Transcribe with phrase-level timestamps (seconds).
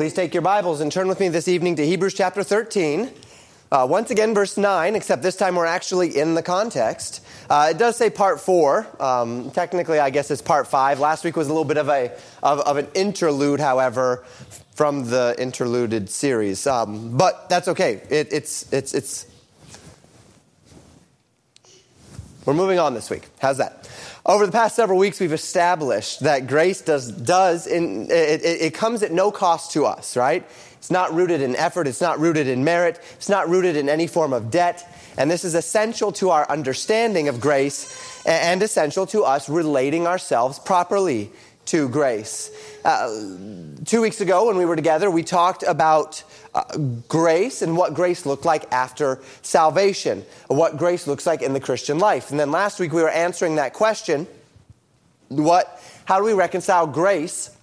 [0.00, 3.12] Please take your Bibles and turn with me this evening to Hebrews chapter 13.
[3.70, 7.22] Uh, once again, verse 9, except this time we're actually in the context.
[7.50, 8.86] Uh, it does say part 4.
[8.98, 11.00] Um, technically, I guess it's part 5.
[11.00, 14.24] Last week was a little bit of, a, of, of an interlude, however,
[14.74, 16.66] from the interluded series.
[16.66, 18.00] Um, but that's okay.
[18.08, 19.26] It, it's, it's, it's.
[22.46, 23.28] We're moving on this week.
[23.38, 23.86] How's that?
[24.30, 29.02] Over the past several weeks, we've established that grace does, does in, it, it, comes
[29.02, 30.46] at no cost to us, right?
[30.74, 34.06] It's not rooted in effort, it's not rooted in merit, it's not rooted in any
[34.06, 34.88] form of debt.
[35.18, 40.60] And this is essential to our understanding of grace and essential to us relating ourselves
[40.60, 41.32] properly
[41.70, 42.50] to grace.
[42.84, 43.36] Uh,
[43.84, 46.20] two weeks ago, when we were together, we talked about
[46.52, 46.64] uh,
[47.06, 52.00] grace and what grace looked like after salvation, what grace looks like in the Christian
[52.00, 52.32] life.
[52.32, 54.26] And then last week, we were answering that question
[55.28, 57.56] what, how do we reconcile grace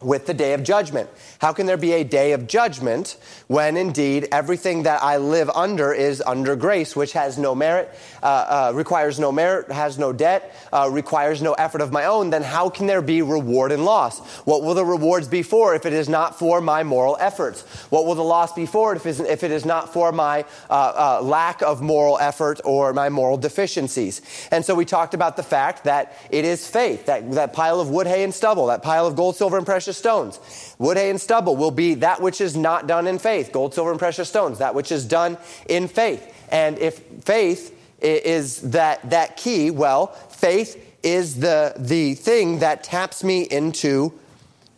[0.00, 1.08] with the day of judgment.
[1.38, 3.16] How can there be a day of judgment
[3.46, 8.26] when indeed everything that I live under is under grace, which has no merit, uh,
[8.26, 12.30] uh, requires no merit, has no debt, uh, requires no effort of my own?
[12.30, 14.18] Then how can there be reward and loss?
[14.46, 17.62] What will the rewards be for if it is not for my moral efforts?
[17.90, 21.62] What will the loss be for if it is not for my uh, uh, lack
[21.62, 24.22] of moral effort or my moral deficiencies?
[24.50, 27.90] And so we talked about the fact that it is faith, that, that pile of
[27.90, 30.40] wood, hay, and stubble, that pile of gold, silver, and precious stones.
[30.78, 33.52] Wood, hay, and stubble will be that which is not done in faith.
[33.52, 35.36] Gold, silver, and precious stones, that which is done
[35.68, 36.34] in faith.
[36.50, 43.22] And if faith is that, that key, well, faith is the, the thing that taps
[43.22, 44.18] me into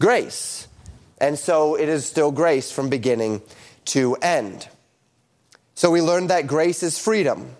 [0.00, 0.66] grace.
[1.18, 3.42] And so it is still grace from beginning
[3.84, 4.66] to end.
[5.76, 7.54] So we learned that grace is freedom.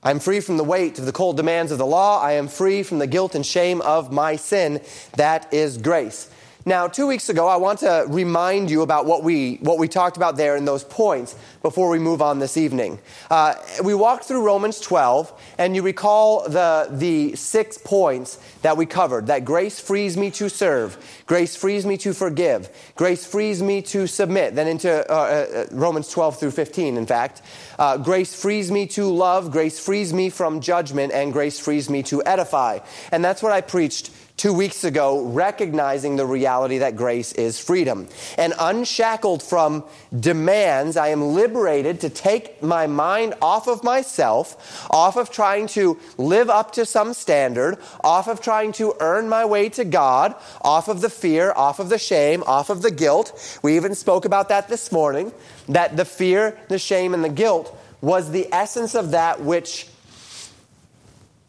[0.00, 2.22] I am free from the weight of the cold demands of the law.
[2.22, 4.80] I am free from the guilt and shame of my sin.
[5.16, 6.30] That is grace.
[6.66, 10.18] Now, two weeks ago, I want to remind you about what we, what we talked
[10.18, 12.98] about there in those points before we move on this evening.
[13.30, 18.84] Uh, we walked through Romans 12, and you recall the, the six points that we
[18.84, 23.80] covered that grace frees me to serve, grace frees me to forgive, grace frees me
[23.80, 27.40] to submit, then into uh, uh, Romans 12 through 15, in fact.
[27.78, 32.02] Uh, grace frees me to love, grace frees me from judgment, and grace frees me
[32.02, 32.78] to edify.
[33.12, 34.10] And that's what I preached
[34.40, 38.08] two weeks ago, recognizing the reality that grace is freedom.
[38.38, 39.84] And unshackled from
[40.18, 45.98] demands, I am liberated to take my mind off of myself, off of trying to
[46.16, 50.88] live up to some standard, off of trying to earn my way to God, off
[50.88, 53.60] of the fear, off of the shame, off of the guilt.
[53.62, 55.34] We even spoke about that this morning,
[55.68, 59.86] that the fear, the shame, and the guilt was the essence of that which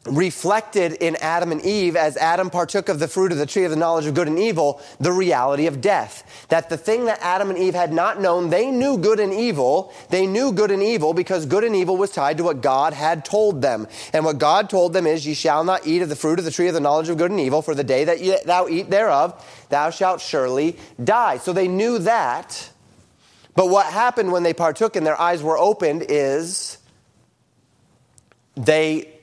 [0.05, 3.69] reflected in Adam and Eve as Adam partook of the fruit of the tree of
[3.69, 6.45] the knowledge of good and evil, the reality of death.
[6.49, 9.93] That the thing that Adam and Eve had not known, they knew good and evil.
[10.09, 13.23] They knew good and evil because good and evil was tied to what God had
[13.23, 13.87] told them.
[14.11, 16.51] And what God told them is, Ye shall not eat of the fruit of the
[16.51, 19.45] tree of the knowledge of good and evil, for the day that thou eat thereof,
[19.69, 21.37] thou shalt surely die.
[21.37, 22.71] So they knew that.
[23.53, 26.79] But what happened when they partook and their eyes were opened is
[28.55, 29.20] they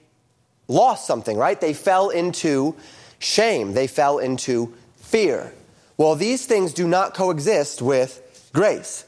[0.68, 1.60] lost something, right?
[1.60, 2.76] They fell into
[3.18, 5.52] shame, they fell into fear.
[5.96, 9.04] Well, these things do not coexist with grace.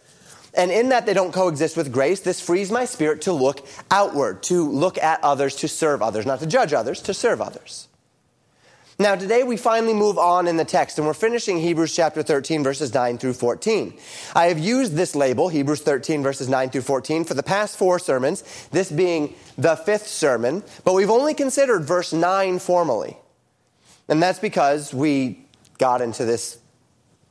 [0.55, 4.43] And in that they don't coexist with grace, this frees my spirit to look outward,
[4.45, 7.87] to look at others, to serve others, not to judge others, to serve others.
[9.01, 12.63] Now, today we finally move on in the text, and we're finishing Hebrews chapter 13,
[12.63, 13.95] verses 9 through 14.
[14.37, 17.99] I have used this label, Hebrews 13, verses 9 through 14, for the past four
[17.99, 23.17] sermons, this being the fifth sermon, but we've only considered verse 9 formally.
[24.07, 25.47] And that's because we
[25.79, 26.59] got into this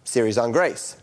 [0.06, 0.98] series on grace.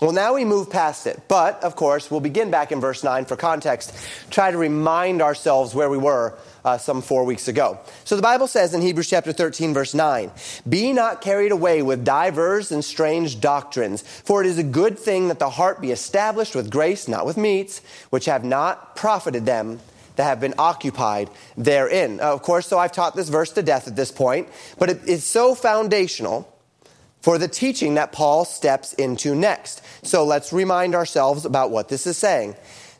[0.00, 1.20] Well, now we move past it.
[1.26, 3.92] But, of course, we'll begin back in verse 9 for context,
[4.30, 7.78] try to remind ourselves where we were uh, some four weeks ago.
[8.04, 10.30] So the Bible says in Hebrews chapter 13, verse 9,
[10.68, 15.28] Be not carried away with divers and strange doctrines, for it is a good thing
[15.28, 17.80] that the heart be established with grace, not with meats,
[18.10, 19.80] which have not profited them
[20.16, 22.20] that have been occupied therein.
[22.20, 24.48] Of course, so I've taught this verse to death at this point,
[24.78, 26.48] but it is so foundational
[27.22, 29.80] for the teaching that Paul steps into next.
[30.02, 32.56] So let's remind ourselves about what this is saying.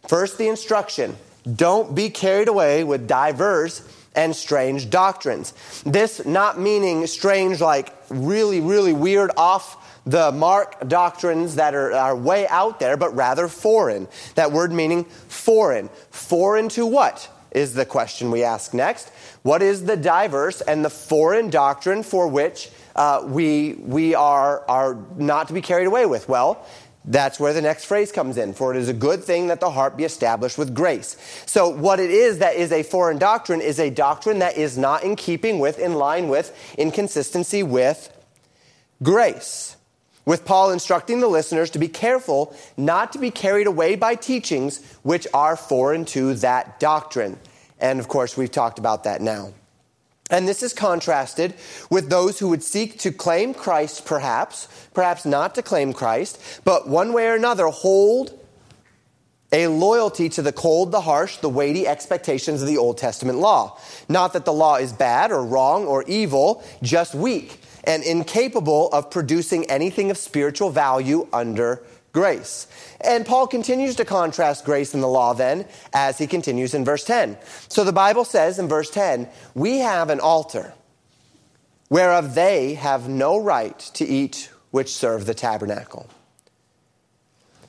[0.06, 1.16] First, the instruction
[1.50, 5.54] don't be carried away with diverse and strange doctrines.
[5.84, 12.16] This not meaning strange, like really, really weird, off the mark doctrines that are, are
[12.16, 14.08] way out there, but rather foreign.
[14.34, 15.88] That word meaning foreign.
[16.10, 17.28] Foreign to what?
[17.52, 19.10] Is the question we ask next.
[19.42, 24.96] What is the diverse and the foreign doctrine for which uh, we, we are, are
[25.16, 26.28] not to be carried away with?
[26.30, 26.66] Well,
[27.04, 28.54] that's where the next phrase comes in.
[28.54, 31.16] For it is a good thing that the heart be established with grace.
[31.46, 35.02] So, what it is that is a foreign doctrine is a doctrine that is not
[35.02, 38.12] in keeping with, in line with, in consistency with
[39.02, 39.76] grace.
[40.24, 44.80] With Paul instructing the listeners to be careful not to be carried away by teachings
[45.02, 47.40] which are foreign to that doctrine.
[47.80, 49.52] And of course, we've talked about that now.
[50.32, 51.54] And this is contrasted
[51.90, 56.88] with those who would seek to claim Christ, perhaps, perhaps not to claim Christ, but
[56.88, 58.38] one way or another hold
[59.52, 63.78] a loyalty to the cold, the harsh, the weighty expectations of the Old Testament law.
[64.08, 69.10] Not that the law is bad or wrong or evil, just weak and incapable of
[69.10, 71.82] producing anything of spiritual value under
[72.12, 72.66] grace.
[73.00, 77.04] And Paul continues to contrast grace and the law then as he continues in verse
[77.04, 77.38] 10.
[77.68, 80.74] So the Bible says in verse 10, we have an altar
[81.88, 86.08] whereof they have no right to eat which serve the tabernacle.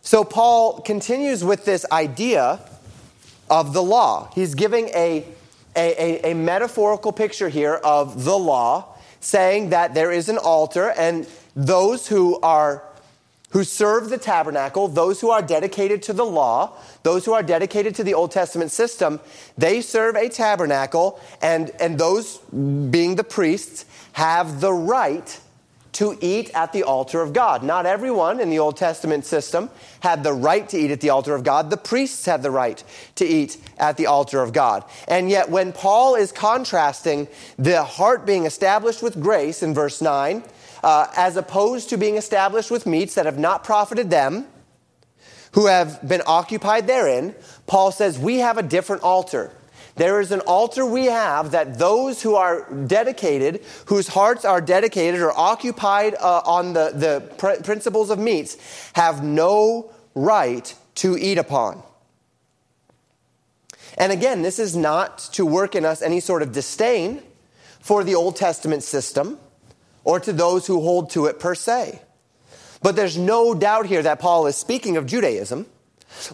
[0.02, 2.60] So Paul continues with this idea
[3.50, 4.30] of the law.
[4.34, 5.26] He's giving a,
[5.76, 10.94] a, a, a metaphorical picture here of the law, saying that there is an altar
[10.98, 12.84] and those who are
[13.54, 17.94] who serve the tabernacle, those who are dedicated to the law, those who are dedicated
[17.96, 19.20] to the Old Testament system,
[19.58, 25.40] they serve a tabernacle, and, and those being the priests have the right
[25.94, 27.62] to eat at the altar of God.
[27.62, 29.70] Not everyone in the Old Testament system
[30.00, 31.70] had the right to eat at the altar of God.
[31.70, 32.84] The priests had the right
[33.16, 34.84] to eat at the altar of God.
[35.08, 37.28] And yet, when Paul is contrasting
[37.60, 40.44] the heart being established with grace in verse 9,
[40.84, 44.46] uh, as opposed to being established with meats that have not profited them,
[45.54, 47.34] who have been occupied therein,
[47.68, 49.52] Paul says, We have a different altar.
[49.96, 55.22] There is an altar we have that those who are dedicated, whose hearts are dedicated
[55.22, 58.58] or occupied uh, on the, the pr- principles of meats,
[58.94, 61.84] have no right to eat upon.
[63.96, 67.22] And again, this is not to work in us any sort of disdain
[67.80, 69.38] for the Old Testament system
[70.04, 72.02] or to those who hold to it per se.
[72.82, 75.66] But there's no doubt here that Paul is speaking of Judaism,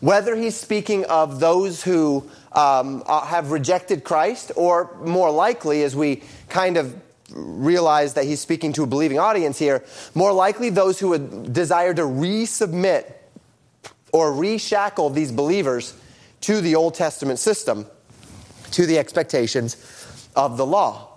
[0.02, 5.96] whether he's speaking of those who um, uh, have rejected Christ, or more likely, as
[5.96, 6.96] we kind of
[7.32, 9.84] realize that he's speaking to a believing audience here,
[10.16, 13.14] more likely those who would desire to resubmit
[14.12, 15.94] or reshackle these believers
[16.42, 17.86] to the Old Testament system,
[18.72, 19.78] to the expectations
[20.36, 21.09] of the law.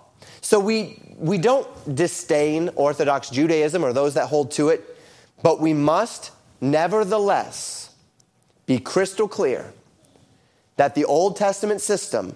[0.43, 4.97] So we, we don't disdain Orthodox Judaism or those that hold to it,
[5.41, 7.95] but we must nevertheless
[8.65, 9.73] be crystal clear
[10.75, 12.35] that the Old Testament system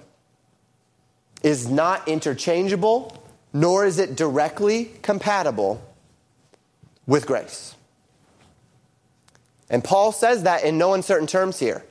[1.43, 3.21] is not interchangeable,
[3.51, 5.83] nor is it directly compatible
[7.07, 7.75] with grace.
[9.69, 11.83] And Paul says that in no uncertain terms here.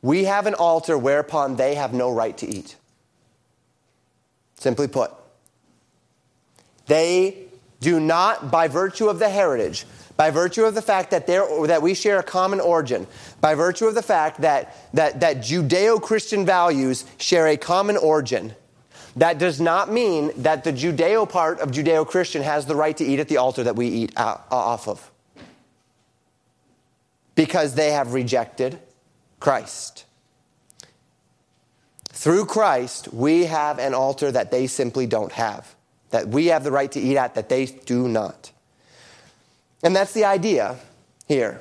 [0.00, 2.76] We have an altar whereupon they have no right to eat.
[4.58, 5.12] Simply put,
[6.88, 7.48] they
[7.80, 9.86] do not, by virtue of the heritage,
[10.16, 13.06] by virtue of the fact that, that we share a common origin,
[13.40, 18.54] by virtue of the fact that, that, that Judeo Christian values share a common origin,
[19.14, 23.04] that does not mean that the Judeo part of Judeo Christian has the right to
[23.04, 25.10] eat at the altar that we eat off of.
[27.36, 28.80] Because they have rejected
[29.38, 30.04] Christ.
[32.08, 35.76] Through Christ, we have an altar that they simply don't have
[36.10, 38.50] that we have the right to eat at that they do not.
[39.82, 40.76] And that's the idea
[41.26, 41.60] here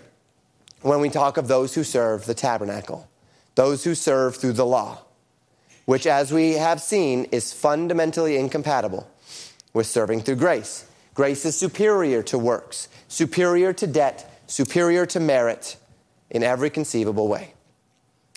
[0.82, 3.08] when we talk of those who serve the tabernacle,
[3.56, 5.00] those who serve through the law,
[5.86, 9.10] which, as we have seen, is fundamentally incompatible
[9.74, 10.86] with serving through grace.
[11.14, 15.78] Grace is superior to works, superior to debt, superior to merit
[16.30, 17.54] in every conceivable way.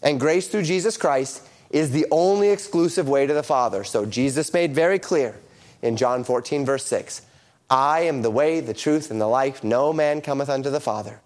[0.03, 3.85] And grace through Jesus Christ is the only exclusive way to the Father.
[3.85, 5.37] So Jesus made very clear
[5.83, 7.23] in John 14, verse 6
[7.69, 9.63] I am the way, the truth, and the life.
[9.63, 11.21] No man cometh unto the Father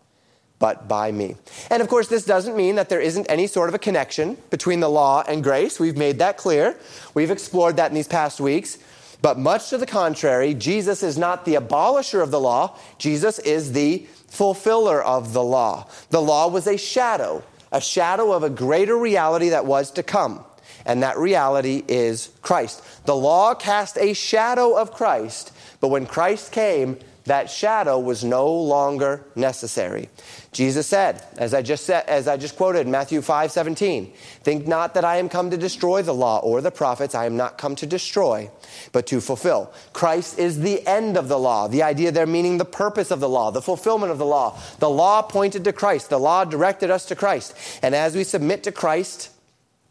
[0.58, 1.36] but by me.
[1.70, 4.80] And of course, this doesn't mean that there isn't any sort of a connection between
[4.80, 5.78] the law and grace.
[5.78, 6.76] We've made that clear.
[7.12, 8.78] We've explored that in these past weeks.
[9.20, 13.72] But much to the contrary, Jesus is not the abolisher of the law, Jesus is
[13.72, 15.88] the fulfiller of the law.
[16.10, 17.42] The law was a shadow,
[17.72, 20.44] a shadow of a greater reality that was to come
[20.84, 22.82] and that reality is Christ.
[23.06, 28.52] The law cast a shadow of Christ, but when Christ came, that shadow was no
[28.52, 30.10] longer necessary.
[30.52, 34.12] Jesus said, as I just said, as I just quoted Matthew 5 17,
[34.42, 37.14] think not that I am come to destroy the law or the prophets.
[37.14, 38.50] I am not come to destroy,
[38.92, 39.72] but to fulfill.
[39.94, 41.66] Christ is the end of the law.
[41.66, 44.60] The idea there meaning the purpose of the law, the fulfillment of the law.
[44.78, 47.54] The law pointed to Christ, the law directed us to Christ.
[47.82, 49.30] And as we submit to Christ,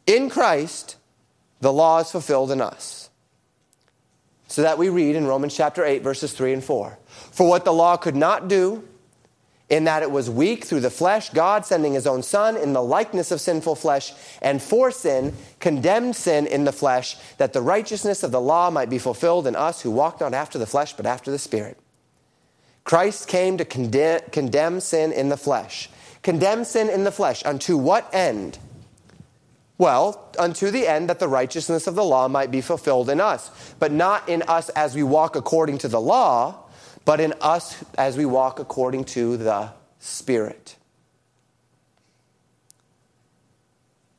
[0.05, 0.98] in Christ,
[1.62, 3.10] the law is fulfilled in us.
[4.48, 7.00] So that we read in Romans chapter 8, verses 3 and 4.
[7.07, 8.88] For what the law could not do,
[9.69, 12.83] in that it was weak through the flesh, God sending his own Son in the
[12.83, 18.22] likeness of sinful flesh, and for sin, condemned sin in the flesh, that the righteousness
[18.22, 21.07] of the law might be fulfilled in us who walk not after the flesh, but
[21.07, 21.79] after the Spirit.
[22.83, 25.89] Christ came to condemn, condemn sin in the flesh.
[26.22, 27.43] Condemn sin in the flesh.
[27.45, 28.60] Unto what end?
[29.77, 33.74] Well, unto the end that the righteousness of the law might be fulfilled in us,
[33.80, 36.63] but not in us as we walk according to the law
[37.06, 40.75] but in us as we walk according to the Spirit.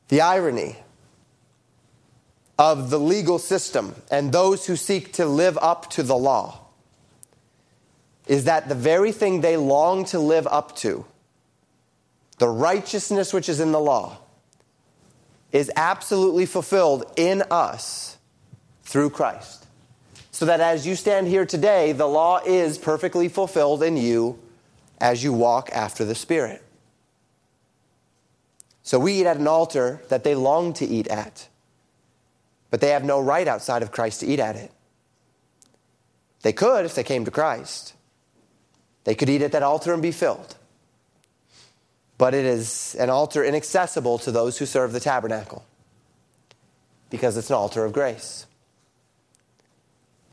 [0.07, 0.77] The irony
[2.57, 6.61] of the legal system and those who seek to live up to the law
[8.27, 11.05] is that the very thing they long to live up to,
[12.37, 14.17] the righteousness which is in the law,
[15.55, 18.17] is absolutely fulfilled in us
[18.83, 19.65] through Christ
[20.29, 24.37] so that as you stand here today, the law is perfectly fulfilled in you
[24.99, 26.61] as you walk after the Spirit.
[28.83, 31.47] So we eat at an altar that they long to eat at,
[32.69, 34.73] but they have no right outside of Christ to eat at it.
[36.41, 37.93] They could if they came to Christ.
[39.05, 40.57] They could eat at that altar and be filled.
[42.17, 45.65] But it is an altar inaccessible to those who serve the tabernacle
[47.09, 48.45] because it's an altar of grace.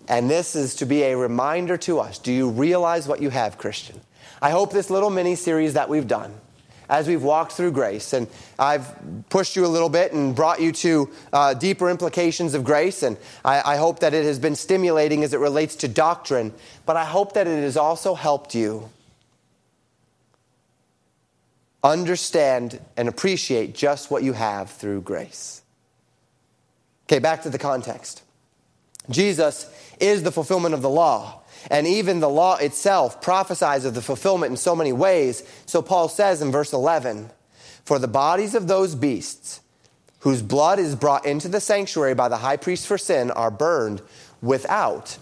[0.08, 2.18] And this is to be a reminder to us.
[2.18, 4.00] Do you realize what you have, Christian?
[4.40, 6.34] I hope this little mini series that we've done,
[6.88, 8.26] as we've walked through grace, and
[8.58, 8.92] I've
[9.28, 13.16] pushed you a little bit and brought you to uh, deeper implications of grace, and
[13.44, 16.52] I, I hope that it has been stimulating as it relates to doctrine,
[16.84, 18.90] but I hope that it has also helped you
[21.82, 25.62] understand and appreciate just what you have through grace.
[27.06, 28.22] Okay, back to the context.
[29.10, 29.68] Jesus
[30.00, 31.40] is the fulfillment of the law.
[31.70, 35.42] And even the law itself prophesies of the fulfillment in so many ways.
[35.66, 37.30] So Paul says in verse 11
[37.84, 39.60] For the bodies of those beasts
[40.20, 44.02] whose blood is brought into the sanctuary by the high priest for sin are burned
[44.40, 45.18] without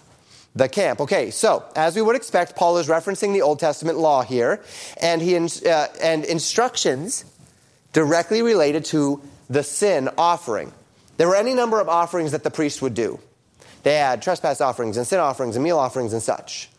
[0.55, 0.99] the camp.
[0.99, 4.61] Okay, so as we would expect, Paul is referencing the Old Testament law here,
[5.01, 7.25] and he uh, and instructions
[7.93, 10.71] directly related to the sin offering.
[11.17, 13.19] There were any number of offerings that the priest would do.
[13.83, 16.69] They had trespass offerings and sin offerings and meal offerings and such.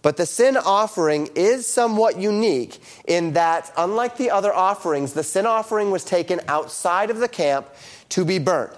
[0.00, 5.46] But the sin offering is somewhat unique in that, unlike the other offerings, the sin
[5.46, 7.68] offering was taken outside of the camp
[8.10, 8.72] to be burnt.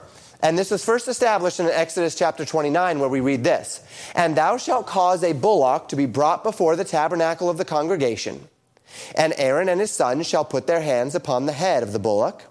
[0.44, 3.80] And this was first established in Exodus chapter 29, where we read this
[4.14, 8.46] And thou shalt cause a bullock to be brought before the tabernacle of the congregation.
[9.16, 12.44] And Aaron and his sons shall put their hands upon the head of the bullock,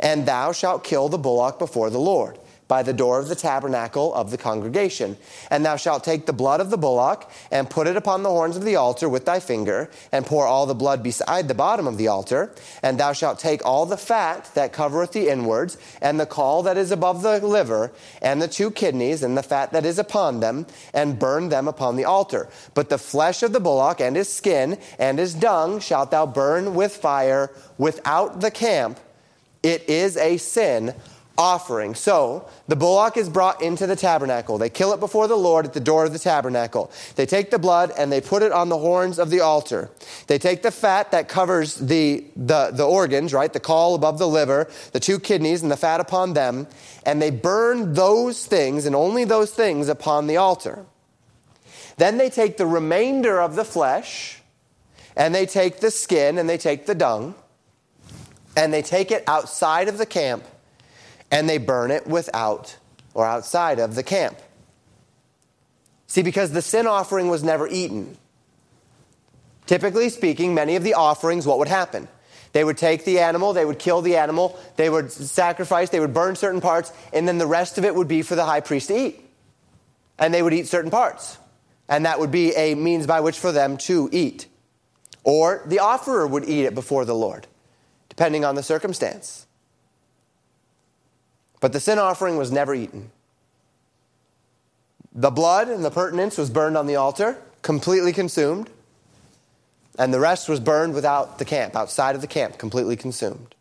[0.00, 4.14] and thou shalt kill the bullock before the Lord by the door of the tabernacle
[4.14, 5.16] of the congregation.
[5.50, 8.56] And thou shalt take the blood of the bullock and put it upon the horns
[8.56, 11.96] of the altar with thy finger, and pour all the blood beside the bottom of
[11.96, 12.54] the altar.
[12.82, 16.76] And thou shalt take all the fat that covereth the inwards, and the caul that
[16.76, 20.66] is above the liver, and the two kidneys, and the fat that is upon them,
[20.92, 22.48] and burn them upon the altar.
[22.74, 26.74] But the flesh of the bullock and his skin and his dung shalt thou burn
[26.74, 29.00] with fire without the camp.
[29.62, 30.94] It is a sin
[31.38, 31.94] offering.
[31.94, 34.58] So the bullock is brought into the tabernacle.
[34.58, 36.90] They kill it before the Lord at the door of the tabernacle.
[37.14, 39.88] They take the blood and they put it on the horns of the altar.
[40.26, 43.52] They take the fat that covers the, the, the organs, right?
[43.52, 46.66] The caul above the liver, the two kidneys, and the fat upon them,
[47.06, 50.84] and they burn those things and only those things upon the altar.
[51.98, 54.40] Then they take the remainder of the flesh
[55.16, 57.34] and they take the skin and they take the dung
[58.56, 60.44] and they take it outside of the camp
[61.30, 62.76] and they burn it without
[63.14, 64.38] or outside of the camp.
[66.06, 68.16] See, because the sin offering was never eaten.
[69.66, 72.08] Typically speaking, many of the offerings, what would happen?
[72.52, 76.14] They would take the animal, they would kill the animal, they would sacrifice, they would
[76.14, 78.88] burn certain parts, and then the rest of it would be for the high priest
[78.88, 79.20] to eat.
[80.18, 81.36] And they would eat certain parts.
[81.88, 84.46] And that would be a means by which for them to eat.
[85.24, 87.46] Or the offerer would eat it before the Lord,
[88.08, 89.46] depending on the circumstance.
[91.60, 93.10] But the sin offering was never eaten.
[95.12, 98.70] The blood and the pertinence was burned on the altar, completely consumed,
[99.98, 103.54] and the rest was burned without the camp, outside of the camp, completely consumed.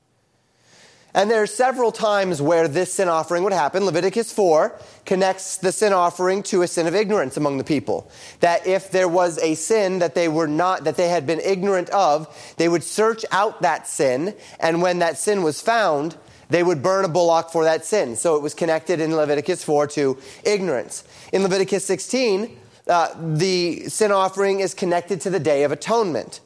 [1.15, 3.85] And there are several times where this sin offering would happen.
[3.85, 8.11] Leviticus 4 connects the sin offering to a sin of ignorance among the people.
[8.41, 11.89] That if there was a sin that they were not, that they had been ignorant
[11.89, 12.27] of,
[12.57, 16.17] they would search out that sin, and when that sin was found,
[16.49, 18.15] they would burn a bullock for that sin.
[18.15, 21.03] So it was connected in Leviticus 4 to ignorance.
[21.33, 26.39] In Leviticus 16, uh, the sin offering is connected to the Day of Atonement.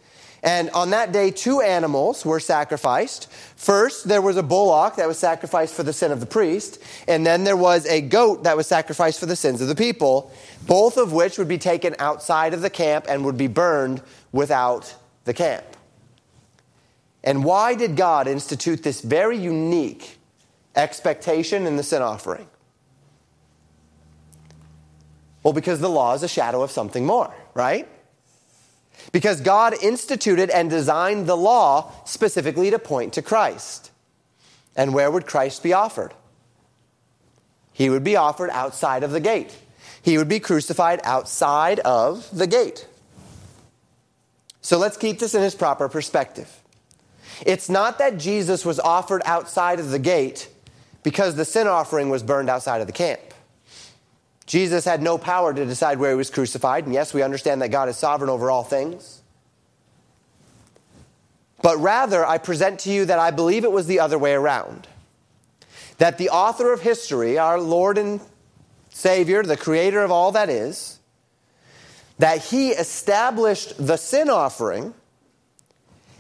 [0.44, 3.32] And on that day, two animals were sacrificed.
[3.56, 7.26] First, there was a bullock that was sacrificed for the sin of the priest, and
[7.26, 10.32] then there was a goat that was sacrificed for the sins of the people,
[10.66, 14.96] both of which would be taken outside of the camp and would be burned without
[15.26, 15.66] the camp.
[17.24, 20.18] And why did God institute this very unique
[20.76, 22.48] expectation in the sin offering?
[25.44, 27.88] Well, because the law is a shadow of something more, right?
[29.12, 33.92] Because God instituted and designed the law specifically to point to Christ.
[34.76, 36.14] And where would Christ be offered?
[37.74, 39.56] He would be offered outside of the gate.
[40.02, 42.88] He would be crucified outside of the gate.
[44.62, 46.61] So let's keep this in his proper perspective.
[47.46, 50.50] It's not that Jesus was offered outside of the gate
[51.04, 53.22] because the sin offering was burned outside of the camp.
[54.46, 57.70] Jesus had no power to decide where he was crucified, and yes, we understand that
[57.70, 59.22] God is sovereign over all things.
[61.62, 64.88] But rather, I present to you that I believe it was the other way around.
[66.00, 68.20] That the author of history, our Lord and
[68.90, 71.00] Savior, the creator of all that is,
[72.18, 74.94] that he established the sin offering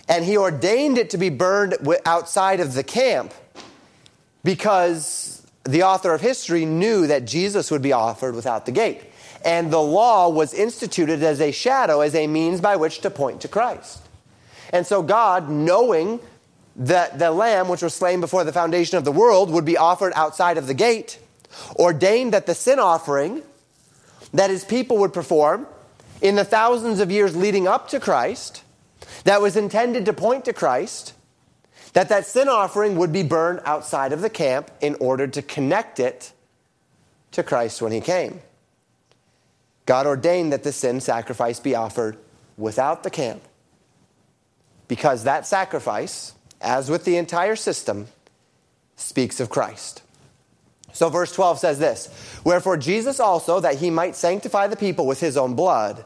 [0.07, 3.33] and he ordained it to be burned outside of the camp
[4.43, 9.01] because the author of history knew that Jesus would be offered without the gate.
[9.45, 13.41] And the law was instituted as a shadow, as a means by which to point
[13.41, 14.01] to Christ.
[14.71, 16.19] And so God, knowing
[16.75, 20.13] that the lamb which was slain before the foundation of the world would be offered
[20.15, 21.19] outside of the gate,
[21.75, 23.41] ordained that the sin offering
[24.33, 25.67] that his people would perform
[26.21, 28.63] in the thousands of years leading up to Christ
[29.23, 31.13] that was intended to point to Christ,
[31.93, 35.99] that that sin offering would be burned outside of the camp in order to connect
[35.99, 36.31] it
[37.31, 38.41] to Christ when he came.
[39.85, 42.17] God ordained that the sin sacrifice be offered
[42.57, 43.41] without the camp
[44.87, 48.07] because that sacrifice, as with the entire system,
[48.95, 50.03] speaks of Christ.
[50.93, 52.09] So, verse 12 says this
[52.43, 56.05] Wherefore Jesus also, that he might sanctify the people with his own blood,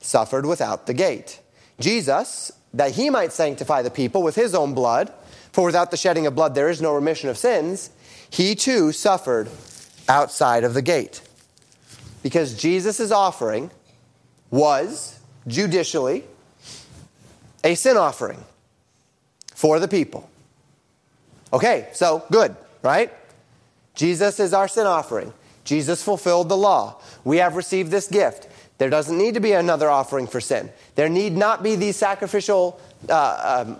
[0.00, 1.40] suffered without the gate.
[1.82, 5.12] Jesus, that he might sanctify the people with his own blood,
[5.52, 7.90] for without the shedding of blood there is no remission of sins,
[8.30, 9.50] he too suffered
[10.08, 11.20] outside of the gate.
[12.22, 13.70] Because Jesus' offering
[14.50, 16.24] was judicially
[17.64, 18.42] a sin offering
[19.54, 20.28] for the people.
[21.52, 23.12] Okay, so good, right?
[23.94, 25.32] Jesus is our sin offering.
[25.64, 27.00] Jesus fulfilled the law.
[27.24, 28.48] We have received this gift.
[28.78, 30.70] There doesn't need to be another offering for sin.
[30.94, 33.78] There need not be these sacrificial uh, um,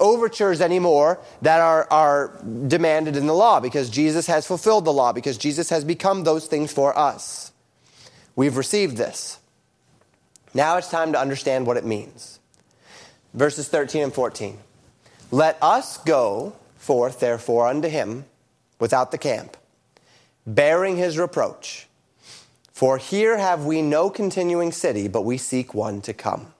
[0.00, 5.12] overtures anymore that are, are demanded in the law because Jesus has fulfilled the law,
[5.12, 7.52] because Jesus has become those things for us.
[8.36, 9.38] We've received this.
[10.54, 12.38] Now it's time to understand what it means.
[13.34, 14.58] Verses 13 and 14.
[15.30, 18.24] Let us go forth, therefore, unto him
[18.78, 19.56] without the camp,
[20.46, 21.87] bearing his reproach.
[22.78, 26.54] For here have we no continuing city, but we seek one to come.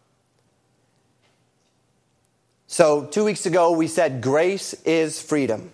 [2.67, 5.71] So, two weeks ago, we said grace is freedom.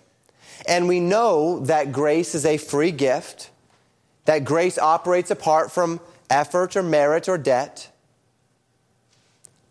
[0.67, 3.49] And we know that grace is a free gift,
[4.25, 7.91] that grace operates apart from effort or merit or debt.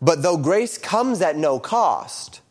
[0.01, 2.41] But though grace comes at no cost,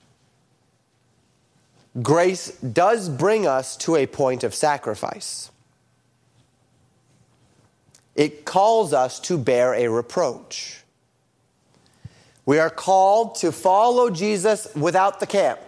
[2.01, 5.51] grace does bring us to a point of sacrifice
[8.15, 10.83] it calls us to bear a reproach.
[12.47, 15.61] We are called to follow Jesus without the camp,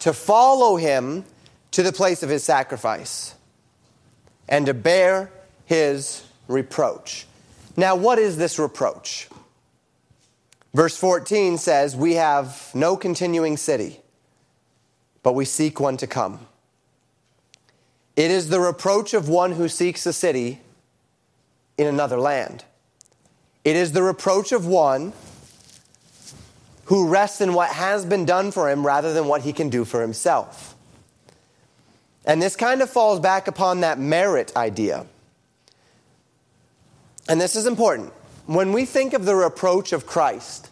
[0.00, 1.24] to follow him
[1.72, 3.34] to the place of his sacrifice,
[4.48, 5.30] and to bear
[5.66, 7.26] his reproach.
[7.76, 9.28] Now, what is this reproach?
[10.74, 14.00] Verse 14 says, We have no continuing city,
[15.22, 16.46] but we seek one to come.
[18.16, 20.60] It is the reproach of one who seeks a city
[21.80, 22.62] in another land.
[23.64, 25.14] It is the reproach of one
[26.84, 29.86] who rests in what has been done for him rather than what he can do
[29.86, 30.74] for himself.
[32.26, 35.06] And this kind of falls back upon that merit idea.
[37.28, 38.12] And this is important.
[38.46, 40.68] when we think of the reproach of Christ,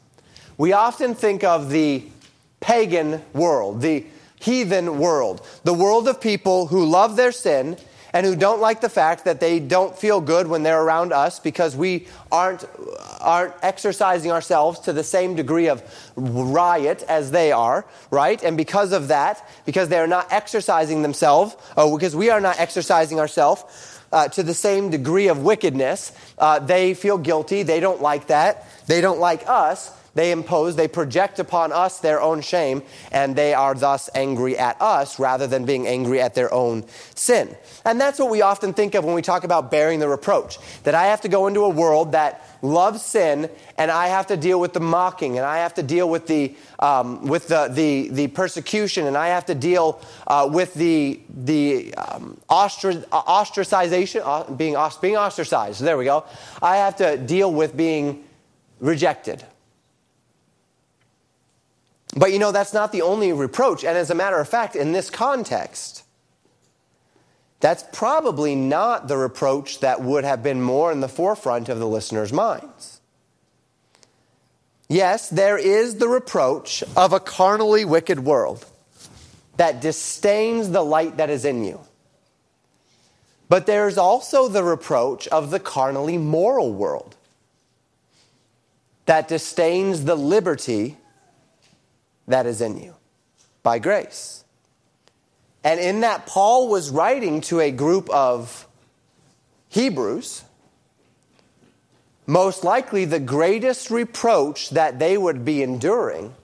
[0.58, 2.04] we often think of the
[2.60, 4.04] pagan world, the
[4.40, 7.78] heathen world, the world of people who love their sin
[8.12, 11.38] and who don't like the fact that they don't feel good when they're around us
[11.38, 12.64] because we aren't,
[13.20, 15.82] aren't exercising ourselves to the same degree of
[16.16, 18.42] riot as they are, right?
[18.42, 22.58] And because of that, because they are not exercising themselves, or because we are not
[22.58, 27.62] exercising ourselves, uh, to the same degree of wickedness, uh, they feel guilty.
[27.62, 28.66] They don't like that.
[28.86, 29.92] They don't like us.
[30.18, 34.82] They impose, they project upon us their own shame, and they are thus angry at
[34.82, 37.56] us rather than being angry at their own sin.
[37.84, 40.58] And that's what we often think of when we talk about bearing the reproach.
[40.82, 44.36] That I have to go into a world that loves sin, and I have to
[44.36, 48.08] deal with the mocking, and I have to deal with the, um, with the, the,
[48.08, 54.74] the, persecution, and I have to deal uh, with the, the um, ostracization, uh, being,
[55.00, 55.80] being ostracized.
[55.80, 56.24] There we go.
[56.60, 58.24] I have to deal with being
[58.80, 59.44] rejected.
[62.18, 63.84] But you know, that's not the only reproach.
[63.84, 66.02] And as a matter of fact, in this context,
[67.60, 71.86] that's probably not the reproach that would have been more in the forefront of the
[71.86, 73.00] listener's minds.
[74.88, 78.66] Yes, there is the reproach of a carnally wicked world
[79.56, 81.80] that disdains the light that is in you.
[83.48, 87.14] But there's also the reproach of the carnally moral world
[89.06, 90.97] that disdains the liberty
[92.28, 92.94] that is in you
[93.62, 94.44] by grace.
[95.64, 98.66] And in that, Paul was writing to a group of
[99.68, 100.44] Hebrews.
[102.26, 106.34] Most likely, the greatest reproach that they would be enduring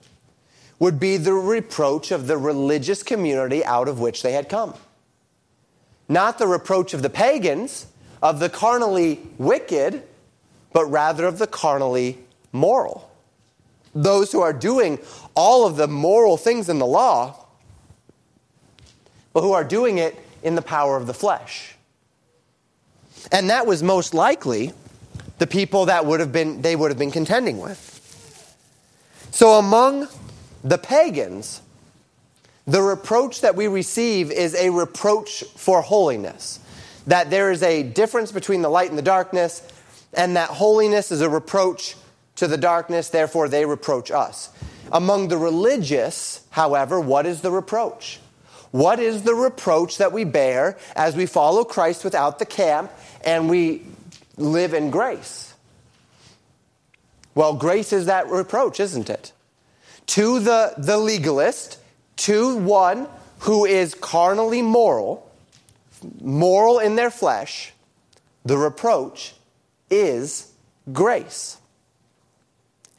[0.79, 4.73] would be the reproach of the religious community out of which they had come.
[6.09, 7.87] Not the reproach of the pagans,
[8.21, 10.03] of the carnally wicked,
[10.73, 12.17] but rather of the carnally
[12.51, 13.09] moral
[13.95, 14.99] those who are doing
[15.33, 17.45] all of the moral things in the law,
[19.33, 21.75] but who are doing it in the power of the flesh.
[23.31, 24.73] And that was most likely
[25.39, 27.93] the people that would have been they would have been contending with.
[29.31, 30.07] So among
[30.63, 31.61] the pagans,
[32.65, 36.59] the reproach that we receive is a reproach for holiness.
[37.07, 39.61] That there is a difference between the light and the darkness,
[40.13, 41.95] and that holiness is a reproach
[42.35, 44.49] to the darkness, therefore they reproach us.
[44.91, 48.19] Among the religious, however, what is the reproach?
[48.71, 52.91] What is the reproach that we bear as we follow Christ without the camp
[53.23, 53.85] and we
[54.37, 55.53] live in grace?
[57.33, 59.31] Well, grace is that reproach, isn't it?
[60.07, 61.79] To the, the legalist,
[62.17, 63.07] to one
[63.39, 65.29] who is carnally moral,
[66.21, 67.73] moral in their flesh,
[68.43, 69.35] the reproach
[69.89, 70.51] is
[70.91, 71.57] grace.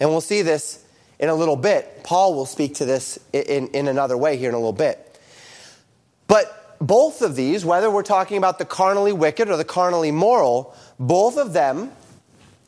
[0.00, 0.84] And we'll see this
[1.18, 2.02] in a little bit.
[2.04, 5.20] Paul will speak to this in, in another way here in a little bit.
[6.28, 10.74] But both of these, whether we're talking about the carnally wicked or the carnally moral,
[10.98, 11.92] both of them,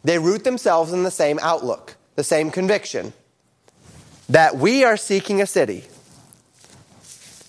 [0.04, 3.12] they root themselves in the same outlook, the same conviction
[4.28, 5.84] that we are seeking a city,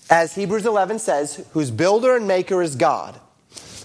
[0.08, 3.20] as Hebrews 11 says, whose builder and maker is God.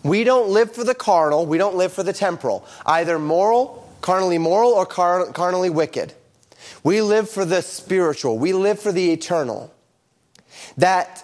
[0.04, 4.38] We don't live for the carnal, we don't live for the temporal, either moral carnally
[4.38, 6.14] moral or car- carnally wicked.
[6.84, 9.74] We live for the spiritual, we live for the eternal.
[10.78, 11.24] That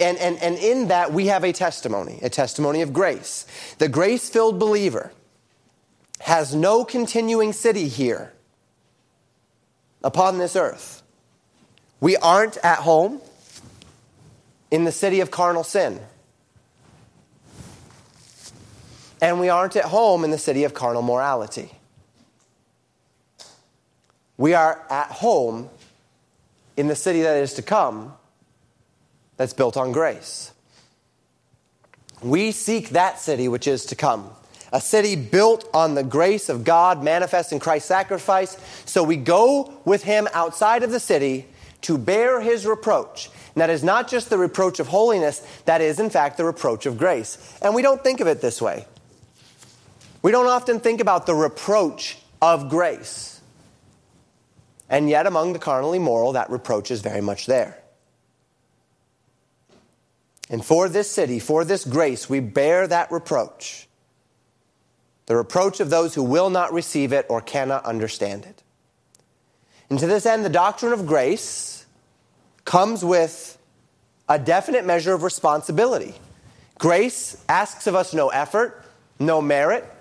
[0.00, 3.46] and, and, and in that, we have a testimony, a testimony of grace.
[3.78, 5.12] The grace filled believer
[6.20, 8.32] has no continuing city here
[10.02, 11.02] upon this earth.
[12.00, 13.22] We aren't at home
[14.70, 16.00] in the city of carnal sin.
[19.20, 21.72] And we aren't at home in the city of carnal morality.
[24.36, 25.70] We are at home
[26.76, 28.12] in the city that is to come
[29.36, 30.52] that's built on grace.
[32.22, 34.30] We seek that city which is to come.
[34.72, 38.56] A city built on the grace of God manifest in Christ's sacrifice.
[38.84, 41.46] So we go with him outside of the city
[41.82, 43.30] to bear his reproach.
[43.54, 46.84] And that is not just the reproach of holiness, that is, in fact, the reproach
[46.84, 47.58] of grace.
[47.62, 48.86] And we don't think of it this way.
[50.26, 53.40] We don't often think about the reproach of grace.
[54.88, 57.80] And yet, among the carnally moral, that reproach is very much there.
[60.50, 63.86] And for this city, for this grace, we bear that reproach
[65.26, 68.64] the reproach of those who will not receive it or cannot understand it.
[69.90, 71.86] And to this end, the doctrine of grace
[72.64, 73.56] comes with
[74.28, 76.16] a definite measure of responsibility.
[76.80, 78.84] Grace asks of us no effort,
[79.20, 79.92] no merit,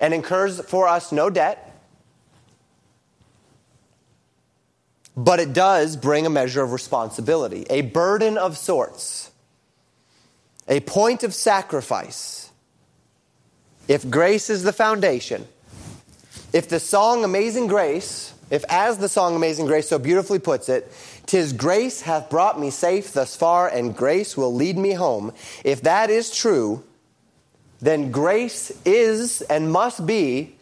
[0.00, 1.66] and incurs for us no debt.
[5.16, 9.30] But it does bring a measure of responsibility, a burden of sorts,
[10.66, 12.50] a point of sacrifice.
[13.86, 15.46] If grace is the foundation,
[16.52, 20.90] if the song Amazing Grace, if as the song Amazing Grace so beautifully puts it,
[21.30, 25.32] Tis grace hath brought me safe thus far, and grace will lead me home.
[25.64, 26.82] If that is true,
[27.80, 30.56] then grace is and must be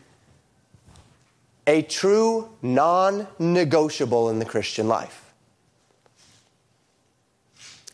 [1.66, 5.24] a true non negotiable in the Christian life.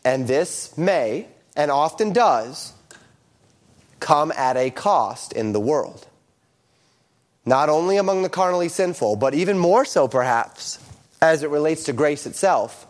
[0.05, 2.73] And this may, and often does,
[3.99, 6.07] come at a cost in the world.
[7.45, 10.79] Not only among the carnally sinful, but even more so, perhaps,
[11.21, 12.87] as it relates to grace itself,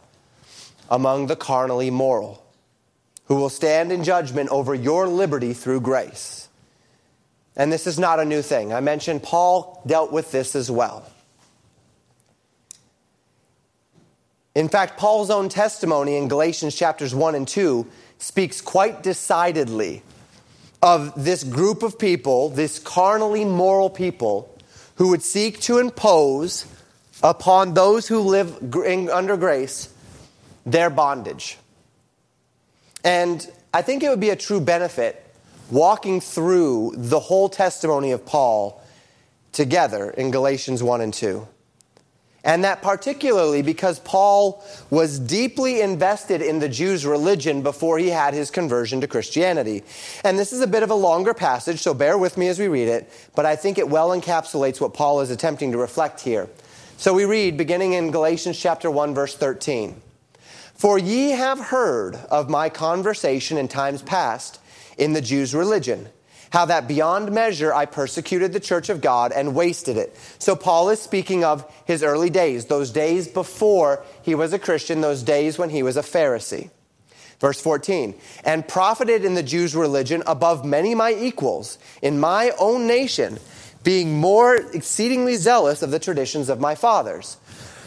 [0.89, 2.44] among the carnally moral,
[3.26, 6.48] who will stand in judgment over your liberty through grace.
[7.56, 8.74] And this is not a new thing.
[8.74, 11.06] I mentioned Paul dealt with this as well.
[14.54, 17.86] In fact, Paul's own testimony in Galatians chapters 1 and 2
[18.20, 20.02] speaks quite decidedly
[20.82, 24.50] of this group of people, this carnally moral people,
[24.96, 26.66] who would seek to impose
[27.22, 28.74] upon those who live
[29.10, 29.90] under grace
[30.66, 31.58] their bondage.
[33.06, 35.22] And I think it would be a true benefit
[35.70, 38.84] walking through the whole testimony of Paul
[39.52, 41.48] together in Galatians 1 and 2.
[42.44, 48.36] And that particularly because Paul was deeply invested in the Jews' religion before he had
[48.36, 49.84] his conversion to Christianity.
[50.24, 52.68] And this is a bit of a longer passage, so bear with me as we
[52.68, 56.48] read it, but I think it well encapsulates what Paul is attempting to reflect here.
[56.98, 60.02] So we read, beginning in Galatians chapter 1, verse 13.
[60.76, 64.60] For ye have heard of my conversation in times past
[64.98, 66.10] in the Jews' religion.
[66.52, 70.16] How that beyond measure I persecuted the church of God and wasted it.
[70.38, 75.02] So, Paul is speaking of his early days, those days before he was a Christian,
[75.02, 76.70] those days when he was a Pharisee.
[77.40, 82.88] Verse 14, and profited in the Jews' religion above many my equals in my own
[82.88, 83.40] nation,
[83.84, 87.38] being more exceedingly zealous of the traditions of my fathers.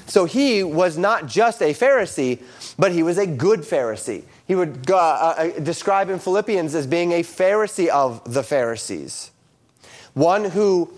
[0.09, 2.42] So he was not just a Pharisee,
[2.78, 7.12] but he was a good Pharisee he would uh, uh, describe in Philippians as being
[7.12, 9.30] a Pharisee of the Pharisees,
[10.14, 10.90] one who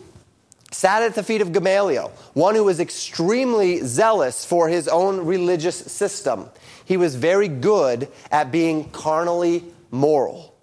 [0.71, 5.75] sat at the feet of Gamaliel, one who was extremely zealous for his own religious
[5.77, 6.49] system.
[6.85, 10.55] He was very good at being carnally moral.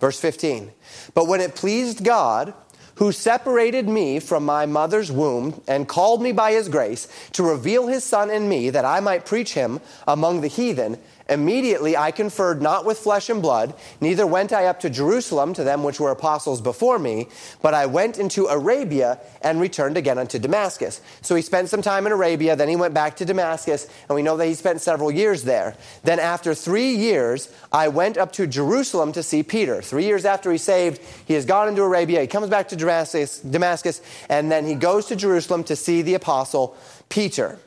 [0.00, 0.72] Verse 15.
[1.14, 2.54] But when it pleased God,
[3.00, 7.86] who separated me from my mother's womb and called me by his grace to reveal
[7.86, 10.98] his Son in me that I might preach him among the heathen,
[11.30, 15.62] Immediately I conferred not with flesh and blood, neither went I up to Jerusalem to
[15.62, 17.28] them which were apostles before me,
[17.62, 21.00] but I went into Arabia and returned again unto Damascus.
[21.22, 24.22] So he spent some time in Arabia, then he went back to Damascus, and we
[24.22, 25.76] know that he spent several years there.
[26.02, 29.80] Then after three years, I went up to Jerusalem to see Peter.
[29.80, 33.38] Three years after he saved, he has gone into Arabia, he comes back to Damascus,
[33.38, 36.76] Damascus and then he goes to Jerusalem to see the apostle
[37.08, 37.58] Peter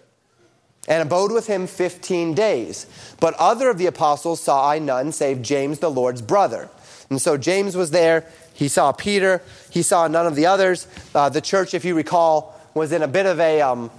[0.87, 2.85] and abode with him 15 days.
[3.19, 6.69] But other of the apostles saw I none save James, the Lord's brother.
[7.09, 8.25] And so James was there.
[8.53, 9.41] He saw Peter.
[9.69, 10.87] He saw none of the others.
[11.15, 13.91] Uh, the church, if you recall, was in a bit of a um,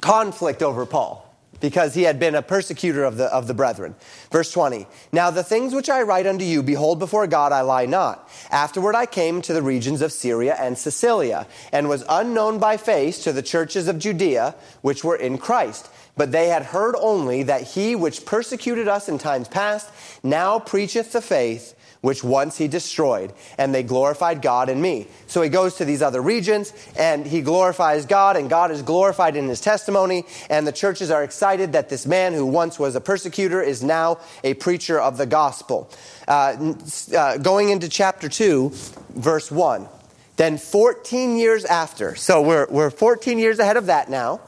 [0.00, 1.25] conflict over Paul
[1.60, 3.94] because he had been a persecutor of the, of the brethren.
[4.30, 7.86] Verse 20 Now the things which I write unto you, behold, before God I lie
[7.86, 8.28] not.
[8.50, 13.22] Afterward I came to the regions of Syria and Cilicia, and was unknown by face
[13.24, 15.88] to the churches of Judea, which were in Christ.
[16.16, 19.90] But they had heard only that he which persecuted us in times past
[20.22, 21.75] now preacheth the faith
[22.06, 25.08] which once he destroyed, and they glorified God in me.
[25.26, 29.34] So he goes to these other regions and he glorifies God, and God is glorified
[29.34, 33.00] in his testimony, and the churches are excited that this man who once was a
[33.00, 35.90] persecutor is now a preacher of the gospel.
[36.28, 36.74] Uh,
[37.12, 38.70] uh, going into chapter 2,
[39.16, 39.88] verse 1.
[40.36, 44.40] Then 14 years after, so we're, we're 14 years ahead of that now,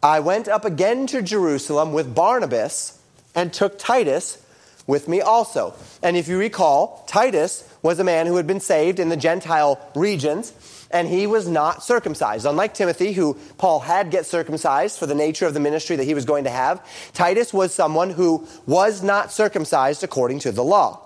[0.00, 3.02] I went up again to Jerusalem with Barnabas
[3.34, 4.45] and took Titus
[4.86, 5.74] with me also.
[6.02, 9.80] And if you recall, Titus was a man who had been saved in the Gentile
[9.94, 10.52] regions,
[10.90, 12.46] and he was not circumcised.
[12.46, 16.14] Unlike Timothy, who Paul had get circumcised for the nature of the ministry that he
[16.14, 21.05] was going to have, Titus was someone who was not circumcised according to the law.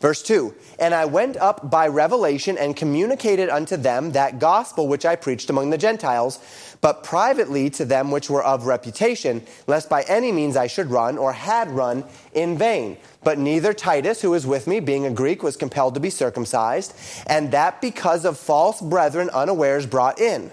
[0.00, 5.04] Verse 2 And I went up by revelation and communicated unto them that gospel which
[5.04, 6.38] I preached among the Gentiles,
[6.80, 11.18] but privately to them which were of reputation, lest by any means I should run
[11.18, 12.96] or had run in vain.
[13.24, 16.94] But neither Titus, who was with me, being a Greek, was compelled to be circumcised,
[17.26, 20.52] and that because of false brethren unawares brought in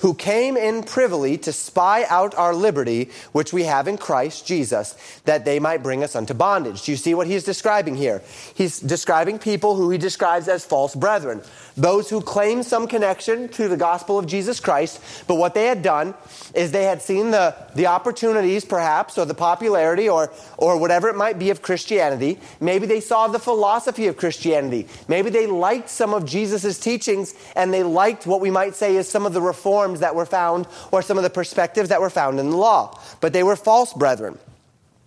[0.00, 4.94] who came in privily to spy out our liberty, which we have in Christ Jesus,
[5.24, 6.82] that they might bring us unto bondage.
[6.82, 8.22] Do you see what he's describing here?
[8.54, 11.42] He's describing people who he describes as false brethren,
[11.76, 15.82] those who claim some connection to the gospel of Jesus Christ, but what they had
[15.82, 16.14] done
[16.54, 21.16] is they had seen the, the opportunities, perhaps, or the popularity, or, or whatever it
[21.16, 22.38] might be of Christianity.
[22.60, 24.86] Maybe they saw the philosophy of Christianity.
[25.08, 29.08] Maybe they liked some of Jesus' teachings, and they liked what we might say is
[29.08, 32.38] some of the reforms that were found, or some of the perspectives that were found
[32.38, 33.00] in the law.
[33.20, 34.38] But they were false brethren.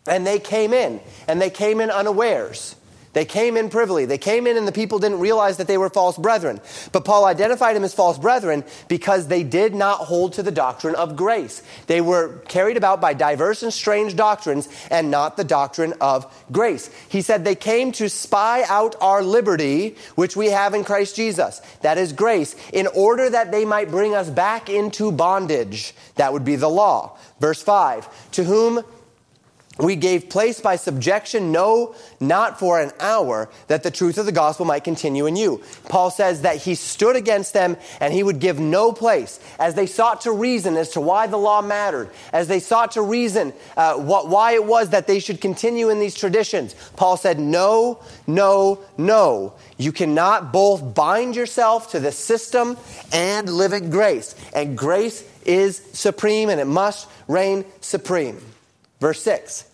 [0.06, 2.76] And they came in, and they came in unawares.
[3.18, 4.06] They came in privily.
[4.06, 6.62] They came in and the people didn't realize that they were false brethren.
[6.92, 10.94] But Paul identified them as false brethren because they did not hold to the doctrine
[10.94, 11.64] of grace.
[11.88, 16.92] They were carried about by diverse and strange doctrines and not the doctrine of grace.
[17.10, 21.60] He said they came to spy out our liberty, which we have in Christ Jesus.
[21.82, 25.96] That is grace, in order that they might bring us back into bondage.
[26.18, 27.18] That would be the law.
[27.40, 28.84] Verse 5 To whom
[29.78, 34.32] we gave place by subjection, no, not for an hour, that the truth of the
[34.32, 35.62] gospel might continue in you.
[35.90, 39.86] Paul says that he stood against them and he would give no place as they
[39.86, 43.96] sought to reason as to why the law mattered, as they sought to reason uh,
[43.96, 46.76] what, why it was that they should continue in these traditions.
[46.96, 49.54] Paul said, No, no, no.
[49.78, 52.78] You cannot both bind yourself to the system
[53.14, 54.34] and live in grace.
[54.54, 58.42] And grace is supreme and it must reign supreme.
[59.00, 59.66] Verse 6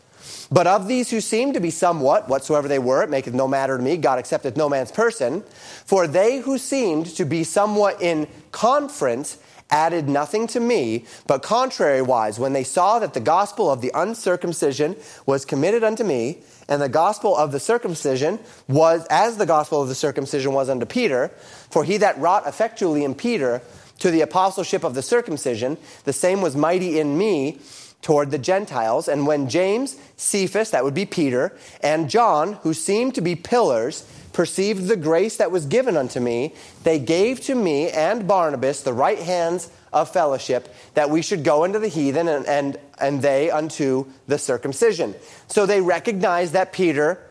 [0.52, 3.78] But of these who seem to be somewhat, whatsoever they were, it maketh no matter
[3.78, 5.44] to me, God accepteth no man's person.
[5.86, 9.38] For they who seemed to be somewhat in conference
[9.70, 14.96] added nothing to me, but contrariwise, when they saw that the gospel of the uncircumcision
[15.26, 16.38] was committed unto me,
[16.70, 20.86] and the gospel of the circumcision was as the gospel of the circumcision was unto
[20.86, 21.30] Peter,
[21.72, 23.62] for he that wrought effectually in Peter
[24.00, 27.60] to the apostleship of the circumcision, the same was mighty in me
[28.04, 29.08] toward the Gentiles.
[29.08, 34.06] And when James, Cephas, that would be Peter, and John, who seemed to be pillars,
[34.34, 38.94] perceived the grace that was given unto me, they gave to me and Barnabas the
[38.94, 43.50] right hands of fellowship that we should go into the heathen and, and, and they
[43.50, 45.16] unto the circumcision.
[45.48, 47.22] So they recognized that Peter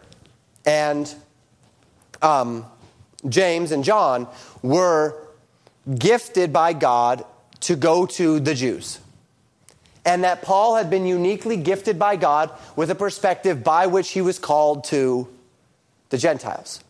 [0.64, 1.12] and
[2.22, 2.64] um,
[3.28, 4.28] James and John
[4.62, 5.18] were
[5.98, 7.24] gifted by God
[7.60, 9.00] to go to the Jews
[10.04, 14.20] and that Paul had been uniquely gifted by God with a perspective by which he
[14.20, 15.28] was called to
[16.10, 16.82] the Gentiles.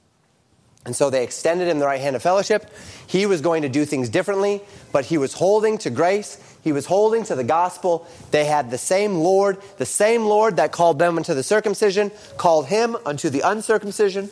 [0.85, 2.69] And so they extended him the right hand of fellowship.
[3.07, 6.39] He was going to do things differently, but he was holding to grace.
[6.65, 8.07] He was holding to the gospel.
[8.33, 12.67] They had the same Lord, the same Lord that called them unto the circumcision, called
[12.67, 14.31] him unto the uncircumcision.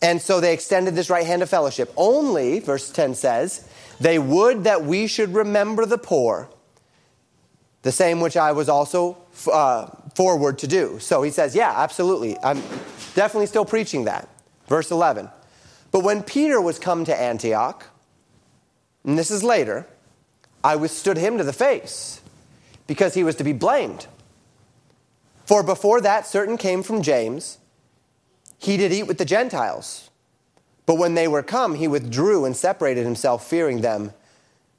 [0.00, 1.92] And so they extended this right hand of fellowship.
[1.96, 3.68] Only, verse 10 says,
[3.98, 6.48] they would that we should remember the poor
[7.82, 9.18] the same which I was also
[9.50, 10.98] uh, forward to do.
[10.98, 12.36] So he says, Yeah, absolutely.
[12.42, 12.60] I'm
[13.14, 14.28] definitely still preaching that.
[14.66, 15.30] Verse 11.
[15.90, 17.86] But when Peter was come to Antioch,
[19.04, 19.86] and this is later,
[20.62, 22.20] I withstood him to the face
[22.86, 24.06] because he was to be blamed.
[25.46, 27.58] For before that, certain came from James.
[28.58, 30.10] He did eat with the Gentiles.
[30.84, 34.12] But when they were come, he withdrew and separated himself, fearing them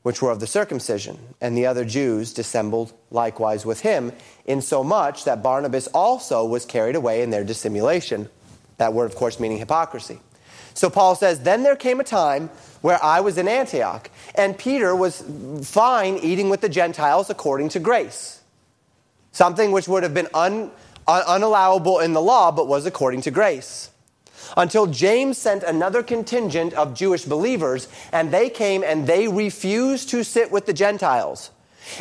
[0.03, 1.17] which were of the circumcision.
[1.41, 4.13] And the other Jews dissembled likewise with him,
[4.45, 8.29] insomuch that Barnabas also was carried away in their dissimulation.
[8.77, 10.19] That word, of course, meaning hypocrisy.
[10.73, 12.49] So Paul says, Then there came a time
[12.81, 15.23] where I was in Antioch, and Peter was
[15.63, 18.41] fine eating with the Gentiles according to grace.
[19.33, 20.71] Something which would have been un,
[21.07, 23.89] un, unallowable in the law, but was according to grace
[24.57, 30.23] until James sent another contingent of Jewish believers, and they came and they refused to
[30.23, 31.51] sit with the Gentiles.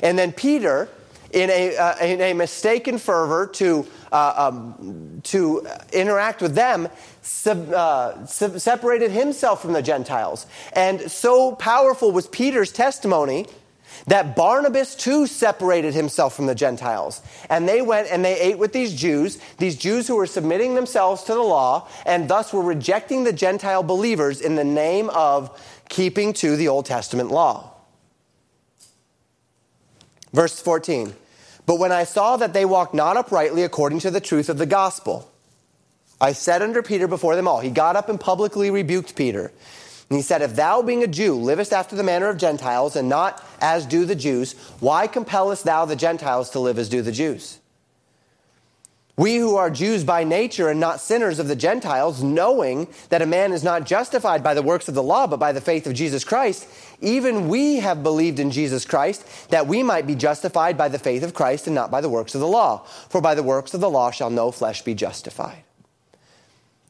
[0.02, 0.88] And then Peter,
[1.32, 6.88] in a, uh, in a mistaken fervor to, uh, um, to interact with them,
[7.22, 10.46] sub, uh, sub separated himself from the Gentiles.
[10.72, 13.46] And so powerful was Peter's testimony
[14.06, 17.22] that Barnabas too separated himself from the Gentiles.
[17.50, 21.24] And they went and they ate with these Jews, these Jews who were submitting themselves
[21.24, 25.50] to the law and thus were rejecting the Gentile believers in the name of
[25.88, 27.72] keeping to the Old Testament law.
[30.32, 31.14] Verse 14
[31.66, 34.66] But when I saw that they walked not uprightly according to the truth of the
[34.66, 35.30] gospel,
[36.20, 37.60] I said under Peter before them all.
[37.60, 39.52] He got up and publicly rebuked Peter.
[40.10, 43.08] And he said, If thou, being a Jew, livest after the manner of Gentiles, and
[43.08, 47.12] not as do the Jews, why compellest thou the Gentiles to live as do the
[47.12, 47.58] Jews?
[49.18, 53.26] We who are Jews by nature and not sinners of the Gentiles, knowing that a
[53.26, 55.94] man is not justified by the works of the law, but by the faith of
[55.94, 56.68] Jesus Christ,
[57.00, 61.24] even we have believed in Jesus Christ, that we might be justified by the faith
[61.24, 62.86] of Christ and not by the works of the law.
[63.08, 65.64] For by the works of the law shall no flesh be justified.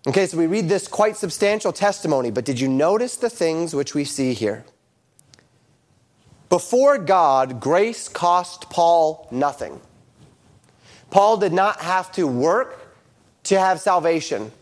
[0.07, 3.95] Okay, so we read this quite substantial testimony, but did you notice the things which
[3.95, 4.65] we see here?
[6.49, 9.81] Before God, grace cost Paul nothing.
[11.11, 12.95] Paul did not have to work
[13.45, 14.53] to have salvation.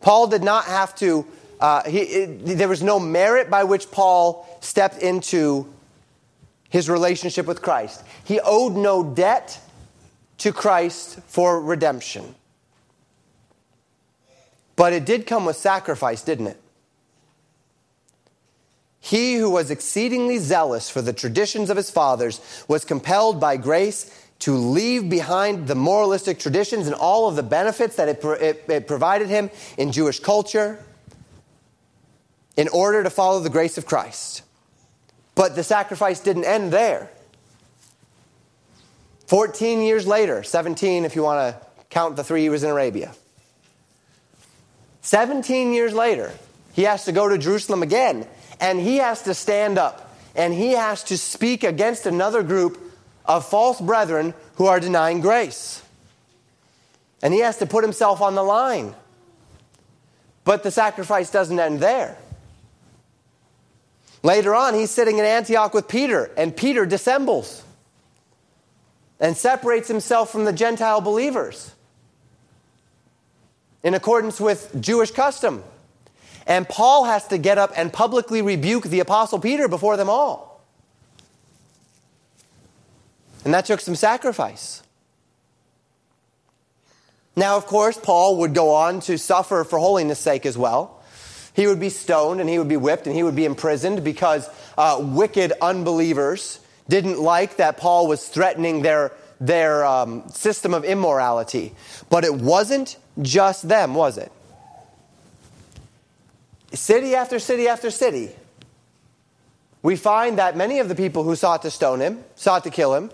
[0.00, 1.26] Paul did not have to,
[1.60, 5.72] uh, he, it, there was no merit by which Paul stepped into
[6.70, 8.02] his relationship with Christ.
[8.24, 9.60] He owed no debt
[10.38, 12.34] to Christ for redemption.
[14.80, 16.56] But it did come with sacrifice, didn't it?
[18.98, 24.10] He who was exceedingly zealous for the traditions of his fathers was compelled by grace
[24.38, 28.86] to leave behind the moralistic traditions and all of the benefits that it, it, it,
[28.86, 30.82] provided him in Jewish culture
[32.56, 34.44] in order to follow the grace of Christ.
[35.34, 37.10] But the sacrifice didn't end there.
[39.26, 43.12] 14 years later, 17 if you want to count the three he was in Arabia.
[45.02, 46.32] 17 years later,
[46.72, 48.26] he has to go to Jerusalem again,
[48.60, 52.78] and he has to stand up and he has to speak against another group
[53.24, 55.82] of false brethren who are denying grace.
[57.22, 58.94] And he has to put himself on the line.
[60.44, 62.16] But the sacrifice doesn't end there.
[64.22, 67.62] Later on, he's sitting in Antioch with Peter, and Peter dissembles
[69.18, 71.74] and separates himself from the Gentile believers
[73.82, 75.64] in accordance with Jewish custom.
[76.46, 80.62] And Paul has to get up and publicly rebuke the Apostle Peter before them all.
[83.44, 84.82] And that took some sacrifice.
[87.36, 91.00] Now, of course, Paul would go on to suffer for holiness' sake as well.
[91.54, 94.48] He would be stoned and he would be whipped and he would be imprisoned because
[94.76, 101.74] uh, wicked unbelievers didn't like that Paul was threatening their, their um, system of immorality.
[102.10, 104.30] But it wasn't just them, was it?
[106.72, 108.30] City after city after city,
[109.82, 112.94] we find that many of the people who sought to stone him, sought to kill
[112.94, 113.10] him,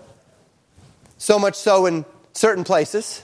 [1.17, 3.23] so much so in certain places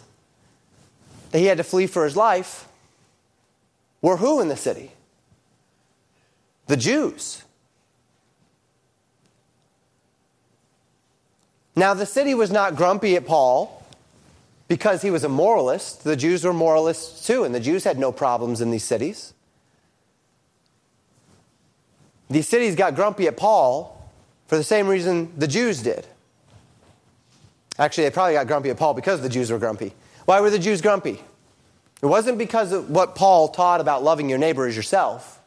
[1.32, 2.68] that he had to flee for his life,
[4.02, 4.92] were who in the city?
[6.68, 7.43] The Jews.
[11.76, 13.84] Now, the city was not grumpy at Paul
[14.68, 16.04] because he was a moralist.
[16.04, 19.34] The Jews were moralists too, and the Jews had no problems in these cities.
[22.30, 24.10] These cities got grumpy at Paul
[24.48, 26.08] for the same reason the Jews did.
[27.78, 29.94] Actually, they probably got grumpy at Paul because the Jews were grumpy.
[30.26, 31.22] Why were the Jews grumpy?
[32.02, 35.42] It wasn't because of what Paul taught about loving your neighbor as yourself.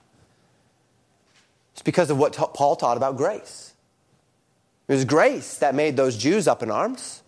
[1.72, 3.65] It's because of what Paul taught about grace.
[4.88, 7.22] It was grace that made those Jews up in arms.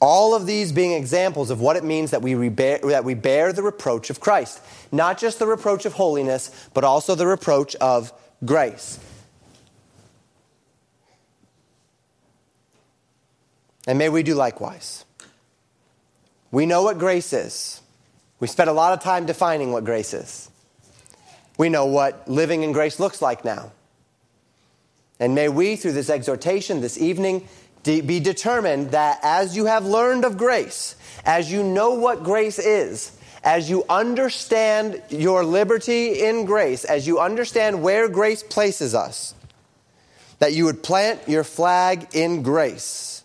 [0.00, 3.52] All of these being examples of what it means that we, bear, that we bear
[3.52, 4.60] the reproach of Christ.
[4.90, 8.12] Not just the reproach of holiness, but also the reproach of
[8.44, 8.98] grace.
[13.86, 15.04] And may we do likewise.
[16.50, 17.80] We know what grace is.
[18.38, 20.50] We spent a lot of time defining what grace is.
[21.58, 23.72] We know what living in grace looks like now.
[25.22, 27.46] And may we, through this exhortation this evening,
[27.84, 33.16] be determined that as you have learned of grace, as you know what grace is,
[33.44, 39.36] as you understand your liberty in grace, as you understand where grace places us,
[40.40, 43.22] that you would plant your flag in grace.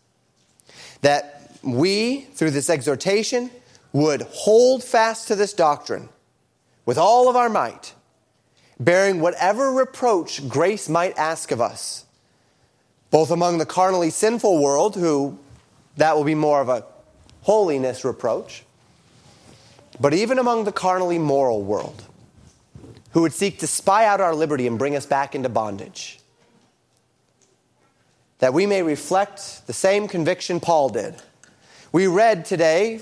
[1.01, 3.49] That we, through this exhortation,
[3.91, 6.09] would hold fast to this doctrine
[6.85, 7.95] with all of our might,
[8.79, 12.05] bearing whatever reproach grace might ask of us,
[13.09, 15.37] both among the carnally sinful world, who
[15.97, 16.85] that will be more of a
[17.41, 18.63] holiness reproach,
[19.99, 22.03] but even among the carnally moral world,
[23.11, 26.19] who would seek to spy out our liberty and bring us back into bondage
[28.39, 31.15] that we may reflect the same conviction Paul did.
[31.91, 33.01] We read today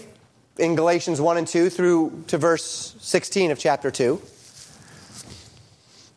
[0.58, 4.22] in Galatians 1 and 2 through to verse 16 of chapter 2.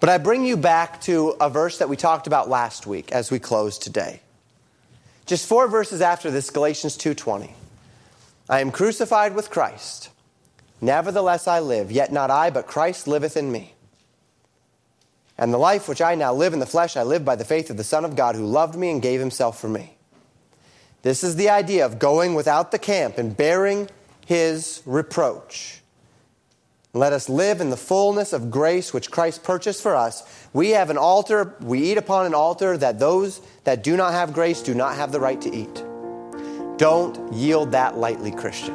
[0.01, 3.31] But I bring you back to a verse that we talked about last week as
[3.31, 4.21] we close today.
[5.27, 7.55] Just four verses after this, Galatians 2:20.
[8.49, 10.11] I am crucified with Christ.
[10.81, 13.75] Nevertheless I live, yet not I, but Christ liveth in me.
[15.37, 17.69] And the life which I now live in the flesh, I live by the faith
[17.69, 19.97] of the Son of God who loved me and gave himself for me.
[21.03, 23.89] This is the idea of going without the camp and bearing
[24.27, 25.81] his reproach.
[26.99, 30.25] Let us live in the fullness of grace which Christ purchased for us.
[30.53, 34.33] We have an altar, we eat upon an altar that those that do not have
[34.33, 35.85] grace do not have the right to eat.
[36.77, 38.75] Don't yield that lightly, Christian.